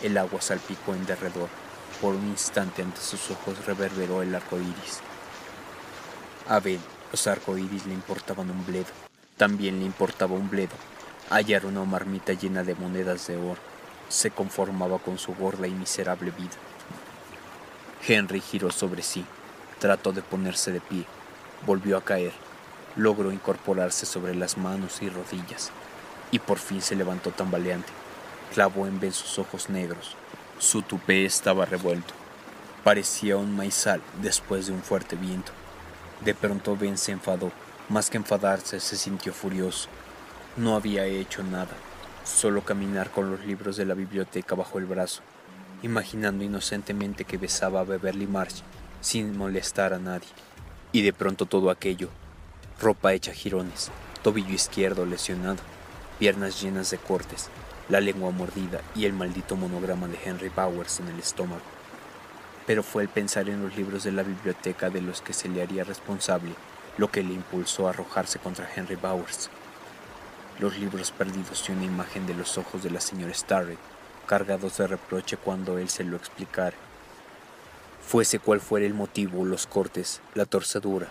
El 0.02 0.16
agua 0.18 0.40
salpicó 0.40 0.94
en 0.94 1.06
derredor. 1.06 1.48
Por 2.00 2.14
un 2.14 2.26
instante 2.28 2.82
ante 2.82 3.00
sus 3.00 3.30
ojos 3.30 3.64
reverberó 3.66 4.22
el 4.22 4.34
arco 4.34 4.58
iris. 4.58 5.00
A 6.48 6.60
Ben 6.60 6.80
los 7.10 7.26
arcoíris 7.26 7.86
le 7.86 7.94
importaban 7.94 8.50
un 8.50 8.64
bledo. 8.66 8.86
También 9.36 9.78
le 9.78 9.84
importaba 9.84 10.34
un 10.34 10.48
bledo 10.48 10.74
hallar 11.30 11.66
una 11.66 11.84
marmita 11.84 12.32
llena 12.32 12.62
de 12.62 12.74
monedas 12.74 13.26
de 13.26 13.36
oro 13.36 13.58
se 14.08 14.30
conformaba 14.30 14.98
con 14.98 15.18
su 15.18 15.34
gorda 15.34 15.66
y 15.66 15.72
miserable 15.72 16.30
vida. 16.30 16.54
Henry 18.06 18.40
giró 18.40 18.70
sobre 18.70 19.02
sí, 19.02 19.24
trató 19.80 20.12
de 20.12 20.22
ponerse 20.22 20.70
de 20.70 20.80
pie, 20.80 21.04
volvió 21.66 21.96
a 21.96 22.04
caer, 22.04 22.32
logró 22.94 23.32
incorporarse 23.32 24.06
sobre 24.06 24.36
las 24.36 24.56
manos 24.56 25.02
y 25.02 25.08
rodillas, 25.08 25.72
y 26.30 26.38
por 26.38 26.58
fin 26.58 26.80
se 26.80 26.94
levantó 26.94 27.32
tambaleante. 27.32 27.92
Clavó 28.54 28.86
en 28.86 29.00
Ben 29.00 29.12
sus 29.12 29.40
ojos 29.40 29.68
negros. 29.68 30.14
Su 30.60 30.82
tupé 30.82 31.24
estaba 31.24 31.66
revuelto. 31.66 32.14
Parecía 32.84 33.36
un 33.36 33.56
maizal 33.56 34.00
después 34.22 34.68
de 34.68 34.72
un 34.72 34.82
fuerte 34.82 35.16
viento. 35.16 35.50
De 36.24 36.34
pronto 36.34 36.76
Ben 36.76 36.98
se 36.98 37.12
enfadó. 37.12 37.52
Más 37.88 38.10
que 38.10 38.16
enfadarse, 38.16 38.80
se 38.80 38.96
sintió 38.96 39.32
furioso. 39.32 39.88
No 40.56 40.74
había 40.74 41.04
hecho 41.06 41.42
nada 41.42 41.76
solo 42.26 42.62
caminar 42.62 43.10
con 43.10 43.30
los 43.30 43.44
libros 43.46 43.76
de 43.76 43.84
la 43.84 43.94
biblioteca 43.94 44.54
bajo 44.54 44.78
el 44.78 44.86
brazo, 44.86 45.22
imaginando 45.82 46.44
inocentemente 46.44 47.24
que 47.24 47.38
besaba 47.38 47.80
a 47.80 47.84
Beverly 47.84 48.26
Marsh 48.26 48.62
sin 49.00 49.36
molestar 49.36 49.94
a 49.94 49.98
nadie. 49.98 50.28
Y 50.92 51.02
de 51.02 51.12
pronto 51.12 51.46
todo 51.46 51.70
aquello, 51.70 52.08
ropa 52.80 53.12
hecha 53.12 53.32
jirones, 53.32 53.90
tobillo 54.22 54.52
izquierdo 54.52 55.06
lesionado, 55.06 55.58
piernas 56.18 56.60
llenas 56.60 56.90
de 56.90 56.98
cortes, 56.98 57.48
la 57.88 58.00
lengua 58.00 58.30
mordida 58.30 58.80
y 58.94 59.04
el 59.04 59.12
maldito 59.12 59.56
monograma 59.56 60.08
de 60.08 60.18
Henry 60.24 60.48
Bowers 60.48 61.00
en 61.00 61.08
el 61.08 61.20
estómago. 61.20 61.75
Pero 62.66 62.82
fue 62.82 63.02
el 63.02 63.08
pensar 63.08 63.48
en 63.48 63.62
los 63.62 63.76
libros 63.76 64.04
de 64.04 64.12
la 64.12 64.22
biblioteca 64.22 64.90
de 64.90 65.00
los 65.00 65.22
que 65.22 65.32
se 65.32 65.48
le 65.48 65.62
haría 65.62 65.84
responsable 65.84 66.52
lo 66.98 67.10
que 67.10 67.22
le 67.22 67.34
impulsó 67.34 67.86
a 67.86 67.90
arrojarse 67.90 68.38
contra 68.38 68.68
Henry 68.74 68.96
Bowers. 68.96 69.50
Los 70.58 70.78
libros 70.78 71.10
perdidos 71.10 71.68
y 71.68 71.72
una 71.72 71.84
imagen 71.84 72.26
de 72.26 72.34
los 72.34 72.56
ojos 72.56 72.82
de 72.82 72.90
la 72.90 73.00
señora 73.00 73.34
Starrett, 73.34 73.78
cargados 74.26 74.78
de 74.78 74.86
reproche 74.86 75.36
cuando 75.36 75.78
él 75.78 75.88
se 75.88 76.04
lo 76.04 76.16
explicara. 76.16 76.76
Fuese 78.00 78.38
cual 78.38 78.60
fuera 78.60 78.86
el 78.86 78.94
motivo, 78.94 79.44
los 79.44 79.66
cortes, 79.66 80.22
la 80.34 80.46
torcedura, 80.46 81.08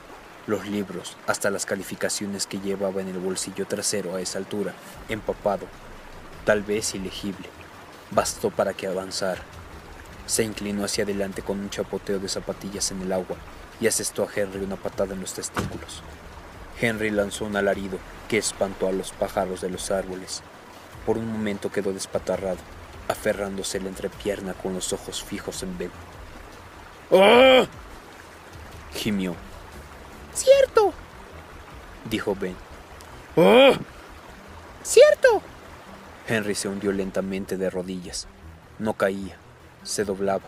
los 0.48 0.68
libros, 0.68 1.18
hasta 1.28 1.52
las 1.52 1.66
calificaciones 1.66 2.48
que 2.48 2.60
llevaba 2.60 3.02
en 3.02 3.10
el 3.10 3.20
bolsillo 3.20 3.68
trasero 3.68 4.16
a 4.16 4.22
esa 4.22 4.40
altura, 4.40 4.74
empapado, 5.10 5.68
tal 6.46 6.64
vez 6.64 6.96
ilegible, 6.96 7.50
bastó 8.12 8.50
para 8.50 8.74
que 8.74 8.88
avanzara. 8.88 9.42
Se 10.26 10.44
inclinó 10.44 10.86
hacia 10.86 11.04
adelante 11.04 11.42
con 11.42 11.60
un 11.60 11.70
chapoteo 11.70 12.20
de 12.20 12.30
zapatillas 12.30 12.92
en 12.92 13.02
el 13.02 13.12
agua 13.12 13.38
y 13.80 13.88
asestó 13.88 14.24
a 14.24 14.30
Henry 14.34 14.64
una 14.64 14.76
patada 14.76 15.14
en 15.14 15.22
los 15.22 15.34
testículos. 15.34 16.02
Henry 16.80 17.10
lanzó 17.10 17.46
un 17.46 17.56
alarido 17.56 18.00
que 18.28 18.38
espantó 18.38 18.88
a 18.88 18.92
los 18.92 19.12
pájaros 19.12 19.62
de 19.62 19.70
los 19.70 19.92
árboles. 19.92 20.42
Por 21.06 21.18
un 21.18 21.32
momento 21.32 21.72
quedó 21.72 21.94
despatarrado, 21.94 22.58
aferrándose 23.08 23.80
la 23.80 23.90
entrepierna 23.90 24.54
con 24.54 24.74
los 24.74 24.92
ojos 24.94 25.24
fijos 25.24 25.64
en 25.64 25.78
Ben. 25.78 25.92
¡Ah! 27.12 27.66
Gimió. 28.94 29.36
¡Cierto! 30.34 30.94
dijo 32.10 32.36
Ben. 32.36 32.56
¡Ah! 33.38 33.74
¡Cierto! 34.84 35.42
Henry 36.28 36.56
se 36.56 36.68
hundió 36.68 36.92
lentamente 36.92 37.58
de 37.58 37.70
rodillas. 37.70 38.28
No 38.80 38.94
caía, 38.94 39.38
se 39.86 40.04
doblaba. 40.04 40.44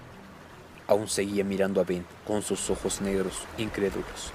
Aún 0.87 1.07
seguía 1.07 1.43
mirando 1.43 1.79
a 1.79 1.83
Ben 1.83 2.05
con 2.25 2.41
sus 2.41 2.69
ojos 2.69 3.01
negros 3.01 3.43
incrédulos. 3.57 4.33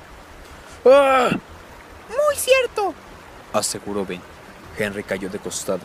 ¡Ah! 0.86 1.30
¡Muy 2.08 2.36
cierto! 2.36 2.94
aseguró 3.52 4.06
Ben. 4.06 4.20
Henry 4.78 5.02
cayó 5.02 5.28
de 5.28 5.38
costado, 5.38 5.80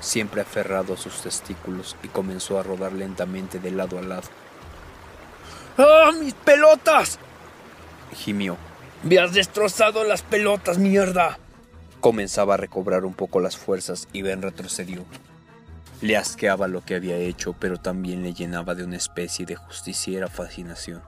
siempre 0.00 0.40
aferrado 0.40 0.94
a 0.94 0.96
sus 0.96 1.20
testículos, 1.22 1.96
y 2.02 2.08
comenzó 2.08 2.58
a 2.58 2.62
rodar 2.62 2.92
lentamente 2.92 3.58
de 3.58 3.72
lado 3.72 3.98
a 3.98 4.02
lado. 4.02 4.28
¡Ah, 5.76 6.12
mis 6.18 6.34
pelotas! 6.34 7.18
Gimió. 8.14 8.56
¡Me 9.02 9.18
has 9.18 9.32
destrozado 9.32 10.04
las 10.04 10.22
pelotas, 10.22 10.78
mierda! 10.78 11.38
Comenzaba 12.00 12.54
a 12.54 12.56
recobrar 12.56 13.04
un 13.04 13.14
poco 13.14 13.40
las 13.40 13.56
fuerzas 13.56 14.08
y 14.12 14.22
Ben 14.22 14.42
retrocedió. 14.42 15.04
Le 16.00 16.16
asqueaba 16.16 16.68
lo 16.68 16.84
que 16.84 16.94
había 16.94 17.16
hecho, 17.16 17.54
pero 17.54 17.78
también 17.78 18.22
le 18.22 18.32
llenaba 18.32 18.74
de 18.74 18.84
una 18.84 18.96
especie 18.96 19.46
de 19.46 19.56
justiciera 19.56 20.28
fascinación. 20.28 21.02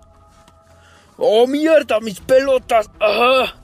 ¡Oh, 1.16 1.46
mierda, 1.46 2.00
mis 2.00 2.20
pelotas! 2.20 2.90
¡Ah! 3.00 3.54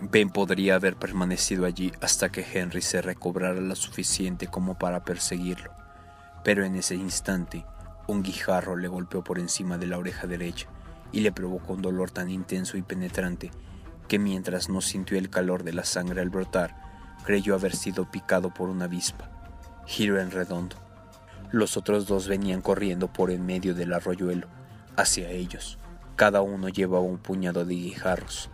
Ben 0.00 0.30
podría 0.30 0.76
haber 0.76 0.96
permanecido 0.96 1.66
allí 1.66 1.92
hasta 2.00 2.30
que 2.30 2.46
Henry 2.50 2.80
se 2.80 3.02
recobrara 3.02 3.60
lo 3.60 3.76
suficiente 3.76 4.46
como 4.46 4.78
para 4.78 5.04
perseguirlo, 5.04 5.72
pero 6.42 6.64
en 6.64 6.76
ese 6.76 6.94
instante 6.94 7.66
un 8.06 8.22
guijarro 8.22 8.76
le 8.76 8.88
golpeó 8.88 9.22
por 9.22 9.38
encima 9.38 9.76
de 9.76 9.86
la 9.86 9.98
oreja 9.98 10.26
derecha 10.26 10.68
y 11.12 11.20
le 11.20 11.32
provocó 11.32 11.74
un 11.74 11.82
dolor 11.82 12.10
tan 12.10 12.30
intenso 12.30 12.78
y 12.78 12.82
penetrante 12.82 13.50
que 14.08 14.18
mientras 14.18 14.70
no 14.70 14.80
sintió 14.80 15.18
el 15.18 15.28
calor 15.28 15.62
de 15.62 15.74
la 15.74 15.84
sangre 15.84 16.22
al 16.22 16.30
brotar, 16.30 16.74
creyó 17.24 17.54
haber 17.54 17.76
sido 17.76 18.10
picado 18.10 18.54
por 18.54 18.70
una 18.70 18.86
avispa. 18.86 19.39
Giró 19.86 20.20
en 20.20 20.30
redondo. 20.30 20.76
Los 21.52 21.76
otros 21.76 22.06
dos 22.06 22.28
venían 22.28 22.62
corriendo 22.62 23.12
por 23.12 23.30
en 23.30 23.44
medio 23.44 23.74
del 23.74 23.92
arroyuelo, 23.92 24.46
hacia 24.96 25.30
ellos. 25.30 25.78
Cada 26.16 26.42
uno 26.42 26.68
llevaba 26.68 27.04
un 27.04 27.18
puñado 27.18 27.64
de 27.64 27.74
guijarros. 27.74 28.50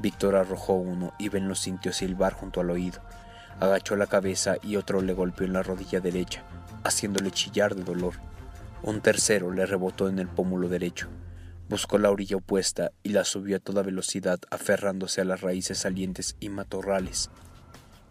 Víctor 0.00 0.34
arrojó 0.34 0.74
uno 0.74 1.12
y 1.18 1.28
Ben 1.28 1.46
lo 1.46 1.54
sintió 1.54 1.92
silbar 1.92 2.32
junto 2.32 2.60
al 2.60 2.70
oído. 2.70 3.00
Agachó 3.60 3.94
la 3.96 4.06
cabeza 4.06 4.56
y 4.62 4.76
otro 4.76 5.02
le 5.02 5.12
golpeó 5.12 5.46
en 5.46 5.52
la 5.52 5.62
rodilla 5.62 6.00
derecha, 6.00 6.42
haciéndole 6.82 7.30
chillar 7.30 7.76
de 7.76 7.84
dolor. 7.84 8.14
Un 8.82 9.00
tercero 9.00 9.52
le 9.52 9.64
rebotó 9.66 10.08
en 10.08 10.18
el 10.18 10.26
pómulo 10.26 10.68
derecho. 10.68 11.08
Buscó 11.68 11.98
la 11.98 12.10
orilla 12.10 12.38
opuesta 12.38 12.90
y 13.04 13.10
la 13.10 13.24
subió 13.24 13.58
a 13.58 13.60
toda 13.60 13.82
velocidad 13.82 14.40
aferrándose 14.50 15.20
a 15.20 15.24
las 15.24 15.42
raíces 15.42 15.78
salientes 15.78 16.34
y 16.40 16.48
matorrales. 16.48 17.30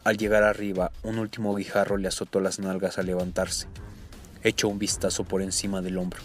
Al 0.04 0.18
llegar 0.18 0.42
arriba, 0.42 0.92
un 1.04 1.20
último 1.20 1.54
guijarro 1.54 1.98
le 1.98 2.08
azotó 2.08 2.40
las 2.40 2.58
nalgas 2.58 2.98
al 2.98 3.06
levantarse. 3.06 3.68
Echó 4.44 4.68
un 4.68 4.80
vistazo 4.80 5.26
por 5.26 5.44
encima 5.44 5.82
del 5.82 6.00
hombro. 6.00 6.22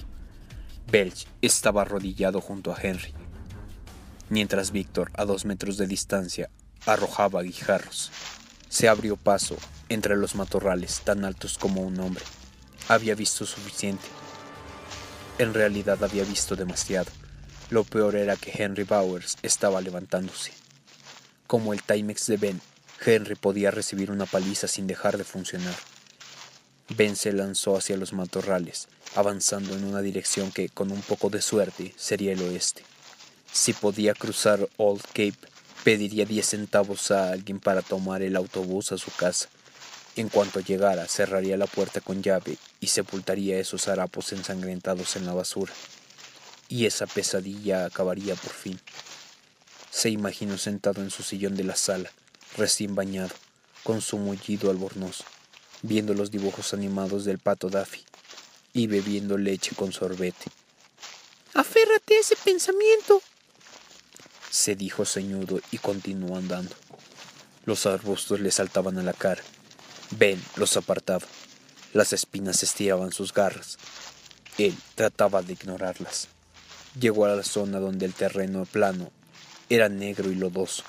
Belch 0.90 1.26
estaba 1.42 1.82
arrodillado 1.82 2.40
junto 2.40 2.72
a 2.72 2.78
Henry, 2.80 3.12
mientras 4.30 4.70
Víctor, 4.70 5.10
a 5.14 5.26
dos 5.26 5.44
metros 5.44 5.76
de 5.76 5.86
distancia, 5.86 6.48
arrojaba 6.86 7.42
guijarros. 7.42 8.10
Se 8.70 8.88
abrió 8.88 9.16
paso 9.16 9.56
entre 9.88 10.16
los 10.16 10.36
matorrales 10.36 11.02
tan 11.04 11.24
altos 11.24 11.58
como 11.58 11.82
un 11.82 12.00
hombre. 12.00 12.24
Había 12.88 13.14
visto 13.14 13.44
suficiente. 13.44 14.06
En 15.38 15.52
realidad 15.52 16.02
había 16.02 16.24
visto 16.24 16.56
demasiado. 16.56 17.10
Lo 17.68 17.84
peor 17.84 18.16
era 18.16 18.36
que 18.36 18.52
Henry 18.54 18.84
Bowers 18.84 19.36
estaba 19.42 19.80
levantándose. 19.80 20.52
Como 21.46 21.72
el 21.72 21.82
Timex 21.82 22.26
de 22.26 22.36
Ben, 22.36 22.60
Henry 23.04 23.34
podía 23.34 23.70
recibir 23.70 24.10
una 24.10 24.26
paliza 24.26 24.68
sin 24.68 24.86
dejar 24.86 25.18
de 25.18 25.24
funcionar. 25.24 25.76
Ben 26.88 27.16
se 27.16 27.32
lanzó 27.32 27.76
hacia 27.76 27.96
los 27.96 28.12
matorrales, 28.12 28.88
avanzando 29.14 29.74
en 29.74 29.84
una 29.84 30.02
dirección 30.02 30.52
que, 30.52 30.68
con 30.68 30.92
un 30.92 31.02
poco 31.02 31.30
de 31.30 31.42
suerte, 31.42 31.92
sería 31.96 32.32
el 32.32 32.42
oeste. 32.42 32.82
Si 33.52 33.72
podía 33.72 34.14
cruzar 34.14 34.68
Old 34.76 35.02
Cape, 35.08 35.38
pediría 35.82 36.24
10 36.24 36.46
centavos 36.46 37.10
a 37.10 37.30
alguien 37.30 37.60
para 37.60 37.82
tomar 37.82 38.22
el 38.22 38.36
autobús 38.36 38.92
a 38.92 38.98
su 38.98 39.10
casa. 39.12 39.48
En 40.16 40.28
cuanto 40.28 40.60
llegara, 40.60 41.06
cerraría 41.06 41.56
la 41.56 41.66
puerta 41.66 42.00
con 42.00 42.22
llave 42.22 42.56
y 42.80 42.86
sepultaría 42.86 43.58
esos 43.58 43.88
harapos 43.88 44.32
ensangrentados 44.32 45.16
en 45.16 45.26
la 45.26 45.34
basura. 45.34 45.72
Y 46.68 46.86
esa 46.86 47.06
pesadilla 47.06 47.84
acabaría 47.84 48.34
por 48.34 48.52
fin. 48.52 48.80
Se 49.90 50.08
imaginó 50.10 50.58
sentado 50.58 51.02
en 51.02 51.10
su 51.10 51.22
sillón 51.22 51.56
de 51.56 51.64
la 51.64 51.76
sala, 51.76 52.10
recién 52.56 52.94
bañado, 52.94 53.34
con 53.82 54.00
su 54.00 54.18
mullido 54.18 54.70
albornoz, 54.70 55.24
viendo 55.82 56.14
los 56.14 56.30
dibujos 56.30 56.74
animados 56.74 57.24
del 57.24 57.38
pato 57.38 57.68
Daffy 57.68 58.04
y 58.72 58.86
bebiendo 58.86 59.38
leche 59.38 59.74
con 59.74 59.92
sorbete. 59.92 60.50
Aférrate 61.54 62.16
a 62.16 62.20
ese 62.20 62.36
pensamiento, 62.36 63.22
se 64.56 64.74
dijo 64.74 65.04
ceñudo 65.04 65.60
y 65.70 65.76
continuó 65.76 66.36
andando. 66.36 66.74
Los 67.66 67.84
arbustos 67.84 68.40
le 68.40 68.50
saltaban 68.50 68.96
a 68.98 69.02
la 69.02 69.12
cara. 69.12 69.42
Ben 70.12 70.42
los 70.56 70.78
apartaba. 70.78 71.26
Las 71.92 72.14
espinas 72.14 72.62
estiraban 72.62 73.12
sus 73.12 73.34
garras. 73.34 73.76
Él 74.56 74.74
trataba 74.94 75.42
de 75.42 75.52
ignorarlas. 75.52 76.28
Llegó 76.98 77.26
a 77.26 77.36
la 77.36 77.42
zona 77.42 77.80
donde 77.80 78.06
el 78.06 78.14
terreno 78.14 78.64
plano 78.64 79.12
era 79.68 79.90
negro 79.90 80.30
y 80.30 80.34
lodoso. 80.34 80.84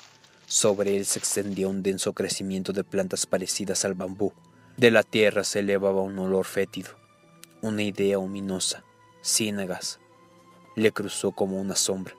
Sobre 0.48 0.96
él 0.96 1.04
se 1.04 1.18
extendía 1.18 1.68
un 1.68 1.82
denso 1.82 2.12
crecimiento 2.12 2.72
de 2.72 2.82
plantas 2.82 3.26
parecidas 3.26 3.84
al 3.84 3.94
bambú. 3.94 4.32
De 4.76 4.90
la 4.90 5.02
tierra 5.02 5.44
se 5.44 5.60
elevaba 5.60 6.02
un 6.02 6.18
olor 6.18 6.46
fétido, 6.46 6.90
una 7.62 7.82
idea 7.82 8.18
ominosa, 8.18 8.82
ciénagas. 9.22 10.00
Le 10.74 10.90
cruzó 10.92 11.32
como 11.32 11.60
una 11.60 11.76
sombra 11.76 12.14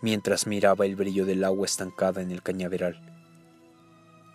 mientras 0.00 0.46
miraba 0.46 0.86
el 0.86 0.96
brillo 0.96 1.26
del 1.26 1.44
agua 1.44 1.66
estancada 1.66 2.22
en 2.22 2.30
el 2.30 2.42
cañaveral. 2.42 3.00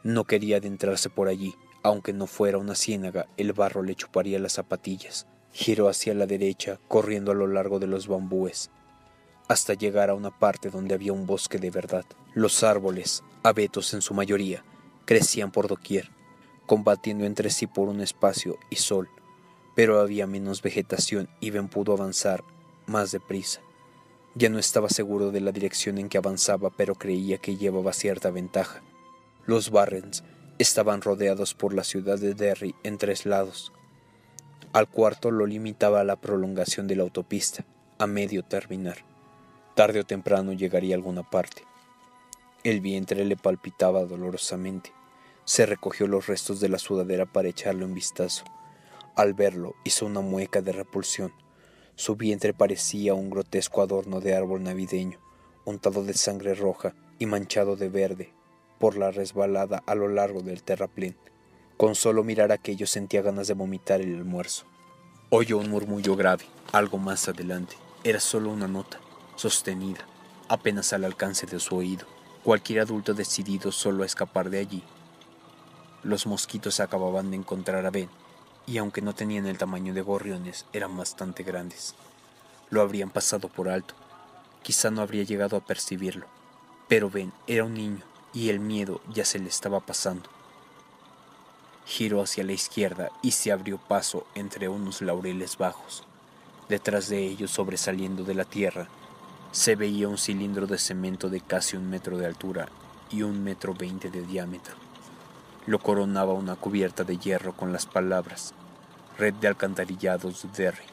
No 0.04 0.26
quería 0.26 0.58
adentrarse 0.58 1.10
por 1.10 1.28
allí, 1.28 1.56
aunque 1.82 2.14
no 2.14 2.28
fuera 2.28 2.58
una 2.58 2.76
ciénaga, 2.76 3.28
el 3.38 3.54
barro 3.54 3.84
le 3.84 3.96
chuparía 3.96 4.40
las 4.40 4.54
zapatillas. 4.54 5.28
Giró 5.52 5.88
hacia 5.88 6.14
la 6.14 6.26
derecha, 6.26 6.80
corriendo 6.88 7.32
a 7.32 7.36
lo 7.36 7.48
largo 7.48 7.80
de 7.80 7.88
los 7.88 8.08
bambúes, 8.08 8.72
hasta 9.48 9.74
llegar 9.74 10.10
a 10.10 10.16
una 10.16 10.32
parte 10.32 10.70
donde 10.70 10.94
había 10.94 11.14
un 11.14 11.26
bosque 11.26 11.58
de 11.58 11.70
verdad. 11.70 12.06
Los 12.34 12.64
árboles, 12.64 13.24
abetos 13.44 13.94
en 13.94 14.02
su 14.02 14.14
mayoría, 14.14 14.64
crecían 15.06 15.52
por 15.52 15.68
doquier, 15.68 16.10
combatiendo 16.66 17.26
entre 17.26 17.50
sí 17.50 17.68
por 17.68 17.90
un 17.90 18.02
espacio 18.02 18.58
y 18.70 18.78
sol, 18.78 19.10
pero 19.76 20.00
había 20.00 20.28
menos 20.28 20.62
vegetación 20.62 21.30
y 21.40 21.50
Ben 21.50 21.68
pudo 21.68 21.94
avanzar 21.94 22.44
más 22.86 23.12
deprisa. 23.12 23.62
Ya 24.36 24.50
no 24.50 24.60
estaba 24.60 24.90
seguro 24.90 25.32
de 25.32 25.42
la 25.42 25.52
dirección 25.52 25.98
en 25.98 26.10
que 26.10 26.18
avanzaba, 26.18 26.72
pero 26.72 26.96
creía 26.96 27.38
que 27.38 27.56
llevaba 27.56 27.94
cierta 27.94 28.32
ventaja. 28.32 28.82
Los 29.46 29.70
Barrens 29.70 30.24
estaban 30.58 31.02
rodeados 31.02 31.54
por 31.54 31.74
la 31.74 31.84
ciudad 31.84 32.18
de 32.18 32.34
Derry 32.34 32.76
en 32.84 32.98
tres 32.98 33.26
lados. 33.26 33.72
Al 34.72 34.88
cuarto 34.88 35.30
lo 35.30 35.46
limitaba 35.46 36.04
la 36.04 36.16
prolongación 36.16 36.88
de 36.88 36.96
la 36.96 37.04
autopista, 37.04 37.66
a 38.00 38.08
medio 38.08 38.44
terminar. 38.44 39.13
Tarde 39.76 40.02
o 40.02 40.04
temprano 40.06 40.54
llegaría 40.54 40.94
a 40.94 40.98
alguna 40.98 41.24
parte. 41.24 41.64
El 42.64 42.80
vientre 42.80 43.26
le 43.26 43.36
palpitaba 43.36 44.06
dolorosamente. 44.06 44.92
Se 45.46 45.66
recogió 45.66 46.06
los 46.08 46.28
restos 46.28 46.60
de 46.60 46.70
la 46.70 46.78
sudadera 46.78 47.26
para 47.26 47.50
echarle 47.50 47.84
un 47.84 47.94
vistazo. 47.94 48.46
Al 49.16 49.34
verlo 49.34 49.76
hizo 49.84 50.06
una 50.06 50.22
mueca 50.22 50.62
de 50.62 50.74
repulsión. 50.74 51.34
Su 51.96 52.16
vientre 52.16 52.54
parecía 52.54 53.16
un 53.16 53.30
grotesco 53.30 53.82
adorno 53.82 54.20
de 54.20 54.36
árbol 54.36 54.64
navideño, 54.64 55.20
untado 55.66 56.04
de 56.04 56.14
sangre 56.14 56.54
roja 56.54 56.96
y 57.18 57.26
manchado 57.26 57.76
de 57.76 57.90
verde 57.90 58.32
por 58.80 58.98
la 58.98 59.12
resbalada 59.12 59.82
a 59.86 59.96
lo 59.96 60.08
largo 60.08 60.42
del 60.42 60.62
terraplén. 60.62 61.16
Con 61.78 61.96
solo 61.96 62.24
mirar 62.24 62.52
aquello 62.52 62.86
sentía 62.86 63.22
ganas 63.22 63.48
de 63.48 63.54
vomitar 63.56 64.02
el 64.02 64.16
almuerzo. 64.16 64.66
Oyó 65.30 65.58
un 65.58 65.70
murmullo 65.70 66.16
grave, 66.16 66.46
algo 66.72 66.98
más 66.98 67.28
adelante. 67.28 67.76
Era 68.04 68.20
solo 68.20 68.52
una 68.52 68.68
nota, 68.68 69.00
sostenida, 69.36 70.06
apenas 70.48 70.94
al 70.94 71.04
alcance 71.04 71.46
de 71.46 71.60
su 71.60 71.76
oído. 71.76 72.06
Cualquier 72.44 72.82
adulto 72.82 73.14
decidido 73.14 73.72
solo 73.72 74.04
a 74.04 74.06
escapar 74.06 74.50
de 74.50 74.60
allí. 74.60 74.84
Los 76.04 76.28
mosquitos 76.28 76.80
acababan 76.80 77.32
de 77.32 77.38
encontrar 77.38 77.86
a 77.86 77.90
Ben 77.90 78.10
y 78.66 78.78
aunque 78.78 79.02
no 79.02 79.14
tenían 79.14 79.46
el 79.46 79.58
tamaño 79.58 79.94
de 79.94 80.02
gorriones, 80.02 80.66
eran 80.74 80.96
bastante 80.96 81.44
grandes. 81.44 81.96
lo 82.70 82.82
habrían 82.82 83.12
pasado 83.12 83.50
por 83.50 83.70
alto. 83.70 83.94
Quizá 84.64 84.90
no 84.90 85.02
habría 85.02 85.24
llegado 85.24 85.58
a 85.58 85.60
percibirlo. 85.60 86.26
Pero 86.88 87.10
Ben 87.10 87.32
era 87.46 87.66
un 87.66 87.76
niño 87.76 88.04
y 88.34 88.50
el 88.50 88.60
miedo 88.60 89.00
ya 89.14 89.26
se 89.26 89.38
le 89.38 89.48
estaba 89.48 89.80
pasando. 89.80 90.28
Giró 91.86 92.22
hacia 92.22 92.44
la 92.44 92.54
izquierda 92.54 93.12
y 93.22 93.32
se 93.32 93.52
abrió 93.52 93.78
paso 93.78 94.26
entre 94.34 94.70
unos 94.70 95.02
laureles 95.02 95.58
bajos. 95.58 96.04
Detrás 96.68 97.10
de 97.10 97.24
ellos, 97.24 97.52
sobresaliendo 97.52 98.24
de 98.24 98.34
la 98.34 98.46
tierra, 98.46 98.88
se 99.54 99.76
veía 99.76 100.10
un 100.10 100.18
cilindro 100.18 100.66
de 100.66 100.80
cemento 100.80 101.30
de 101.30 101.40
casi 101.40 101.78
un 101.78 101.88
metro 101.88 102.18
de 102.18 102.26
altura 102.26 102.70
y 103.12 103.22
un 103.22 103.44
metro 103.44 103.76
veinte 103.76 104.10
de 104.10 104.24
diámetro. 104.24 104.74
Lo 105.68 105.78
coronaba 105.78 106.34
una 106.34 106.56
cubierta 106.56 107.04
de 107.04 107.20
hierro 107.20 107.54
con 107.54 107.72
las 107.72 107.86
palabras 107.86 108.56
Red 109.20 109.36
de 109.36 109.48
Alcantarillados 109.48 110.42
de 110.42 110.50
Derry. 110.64 110.84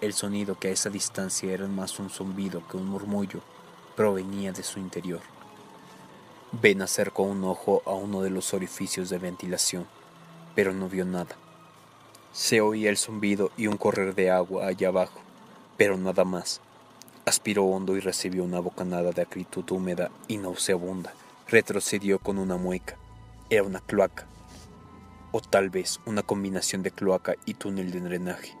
El 0.00 0.12
sonido 0.12 0.56
que 0.60 0.68
a 0.68 0.70
esa 0.70 0.90
distancia 0.90 1.52
era 1.52 1.66
más 1.66 1.98
un 1.98 2.08
zumbido 2.08 2.62
que 2.68 2.76
un 2.76 2.86
murmullo 2.86 3.40
provenía 3.96 4.52
de 4.52 4.62
su 4.62 4.78
interior. 4.78 5.22
Ben 6.52 6.82
acercó 6.82 7.24
un 7.24 7.42
ojo 7.42 7.82
a 7.84 7.94
uno 7.94 8.22
de 8.22 8.30
los 8.30 8.54
orificios 8.54 9.10
de 9.10 9.18
ventilación, 9.18 9.88
pero 10.54 10.72
no 10.72 10.88
vio 10.88 11.04
nada. 11.04 11.34
Se 12.32 12.60
oía 12.60 12.90
el 12.90 12.96
zumbido 12.96 13.50
y 13.56 13.66
un 13.66 13.76
correr 13.76 14.14
de 14.14 14.30
agua 14.30 14.68
allá 14.68 14.86
abajo, 14.86 15.18
pero 15.76 15.96
nada 15.96 16.24
más. 16.24 16.60
Aspiró 17.24 17.64
hondo 17.66 17.96
y 17.96 18.00
recibió 18.00 18.42
una 18.42 18.58
bocanada 18.58 19.12
de 19.12 19.22
acritud 19.22 19.70
húmeda 19.70 20.10
y 20.26 20.38
nauseabunda. 20.38 21.14
Retrocedió 21.48 22.18
con 22.18 22.38
una 22.38 22.56
mueca. 22.56 22.96
Era 23.48 23.62
una 23.62 23.80
cloaca. 23.80 24.26
O 25.30 25.40
tal 25.40 25.70
vez 25.70 26.00
una 26.04 26.22
combinación 26.22 26.82
de 26.82 26.90
cloaca 26.90 27.36
y 27.46 27.54
túnel 27.54 27.92
de 27.92 28.00
drenaje. 28.00 28.56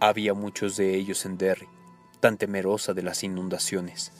Había 0.00 0.34
muchos 0.34 0.76
de 0.76 0.96
ellos 0.96 1.24
en 1.26 1.38
Derry, 1.38 1.68
tan 2.18 2.38
temerosa 2.38 2.92
de 2.92 3.02
las 3.02 3.22
inundaciones. 3.22 4.12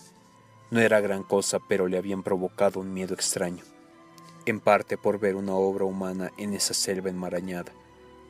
No 0.71 0.78
era 0.78 1.00
gran 1.00 1.25
cosa, 1.25 1.59
pero 1.59 1.88
le 1.88 1.99
habían 1.99 2.23
provocado 2.23 2.78
un 2.78 2.95
miedo 2.95 3.14
extraño, 3.14 3.64
en 4.47 4.61
parte 4.61 4.97
por 4.97 5.19
ver 5.19 5.35
una 5.35 5.54
obra 5.54 5.85
humana 5.85 6.30
en 6.38 6.54
esa 6.54 6.75
selva 6.75 7.11
enmarañada, 7.11 7.73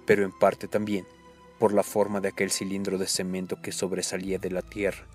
pero 0.07 0.25
en 0.25 0.33
parte 0.33 0.67
también 0.67 1.07
por 1.61 1.75
la 1.75 1.83
forma 1.83 2.21
de 2.21 2.29
aquel 2.29 2.51
cilindro 2.51 2.97
de 2.97 3.07
cemento 3.07 3.61
que 3.61 3.71
sobresalía 3.71 4.39
de 4.39 4.51
la 4.51 4.63
tierra. 4.63 5.07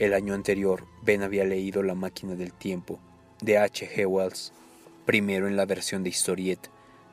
El 0.00 0.12
año 0.12 0.34
anterior, 0.34 0.84
Ben 1.02 1.22
había 1.22 1.44
leído 1.44 1.84
La 1.84 1.94
máquina 1.94 2.34
del 2.34 2.52
tiempo 2.52 2.98
de 3.40 3.58
H. 3.58 3.88
G. 3.88 4.04
Wells, 4.06 4.52
primero 5.06 5.46
en 5.46 5.56
la 5.56 5.64
versión 5.64 6.02
de 6.02 6.10
historieta, 6.10 6.70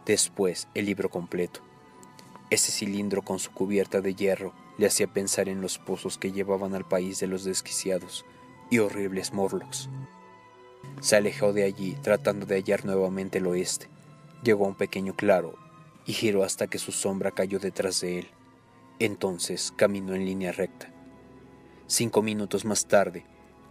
después 0.08 0.68
el 0.74 0.86
libro 0.88 1.10
completo. 1.10 1.62
Ese 2.50 2.72
cilindro 2.72 3.22
con 3.22 3.38
su 3.38 3.52
cubierta 3.52 4.02
de 4.02 4.15
hierro 4.15 4.54
le 4.80 4.88
hacía 4.88 5.06
pensar 5.06 5.48
en 5.48 5.62
los 5.62 5.78
pozos 5.78 6.18
que 6.18 6.32
llevaban 6.32 6.74
al 6.74 6.88
país 6.88 7.20
de 7.20 7.28
los 7.28 7.44
desquiciados 7.44 8.26
y 8.72 8.80
horribles 8.80 9.34
Morlocks. 9.34 9.88
Se 11.00 11.15
alejó 11.15 11.54
de 11.54 11.63
allí 11.63 11.96
tratando 12.02 12.48
de 12.48 12.56
hallar 12.56 12.86
nuevamente 12.86 13.38
el 13.38 13.46
oeste. 13.46 13.88
Llegó 14.44 14.65
a 14.65 14.70
un 14.70 14.76
pequeño 14.76 15.13
claro 15.15 15.54
y 16.06 16.13
giró 16.13 16.44
hasta 16.44 16.68
que 16.68 16.80
su 16.80 16.92
sombra 16.92 17.32
cayó 17.32 17.60
detrás 17.60 18.02
de 18.02 18.20
él. 18.20 18.28
Entonces 19.04 19.74
caminó 19.76 20.14
en 20.14 20.26
línea 20.26 20.52
recta. 20.52 20.88
Cinco 21.88 22.22
minutos 22.22 22.66
más 22.66 22.86
tarde, 22.86 23.26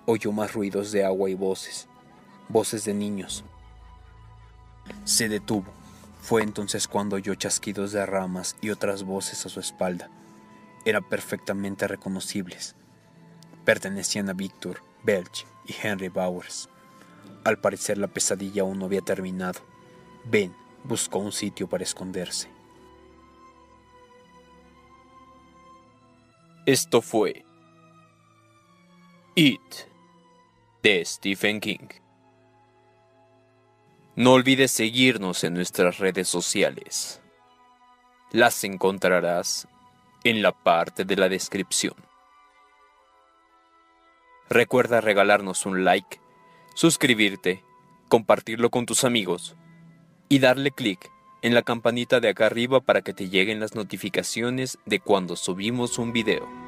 oyó 0.04 0.32
más 0.32 0.54
ruidos 0.54 0.90
de 0.90 1.04
agua 1.04 1.30
y 1.30 1.34
voces, 1.34 1.86
voces 2.48 2.84
de 2.84 2.94
niños. 2.94 3.44
Se 5.04 5.28
detuvo. 5.28 5.72
Fue 6.20 6.42
entonces 6.42 6.88
cuando 6.88 7.14
oyó 7.14 7.36
chasquidos 7.36 7.92
de 7.92 8.04
ramas 8.06 8.56
y 8.60 8.70
otras 8.70 9.04
voces 9.04 9.46
a 9.46 9.48
su 9.48 9.60
espalda. 9.60 10.10
Eran 10.84 11.08
perfectamente 11.08 11.86
reconocibles. 11.86 12.74
Pertenecían 13.64 14.28
a 14.30 14.32
Víctor, 14.32 14.82
Belch 15.04 15.46
y 15.64 15.76
Henry 15.80 16.08
Bowers. 16.08 16.68
Al 17.44 17.60
parecer 17.60 17.98
la 17.98 18.08
pesadilla 18.08 18.62
aún 18.62 18.80
no 18.80 18.86
había 18.86 19.00
terminado. 19.00 19.60
Ben 20.24 20.52
buscó 20.82 21.20
un 21.20 21.30
sitio 21.30 21.68
para 21.68 21.84
esconderse. 21.84 22.48
Esto 26.66 27.00
fue 27.00 27.42
It 29.34 29.60
de 30.82 31.02
Stephen 31.06 31.58
King. 31.58 31.88
No 34.14 34.34
olvides 34.34 34.70
seguirnos 34.70 35.42
en 35.42 35.54
nuestras 35.54 35.98
redes 35.98 36.28
sociales. 36.28 37.22
Las 38.30 38.62
encontrarás 38.64 39.68
en 40.22 40.42
la 40.42 40.52
parte 40.52 41.06
de 41.06 41.16
la 41.16 41.30
descripción. 41.30 41.94
Recuerda 44.50 45.00
regalarnos 45.00 45.64
un 45.64 45.82
like, 45.82 46.20
suscribirte, 46.74 47.64
compartirlo 48.10 48.68
con 48.68 48.84
tus 48.84 49.04
amigos 49.04 49.56
y 50.28 50.40
darle 50.40 50.72
clic 50.72 51.10
en 51.42 51.54
la 51.54 51.62
campanita 51.62 52.20
de 52.20 52.28
acá 52.28 52.46
arriba 52.46 52.80
para 52.80 53.02
que 53.02 53.12
te 53.12 53.28
lleguen 53.28 53.60
las 53.60 53.74
notificaciones 53.74 54.78
de 54.86 55.00
cuando 55.00 55.36
subimos 55.36 55.98
un 55.98 56.12
video. 56.12 56.59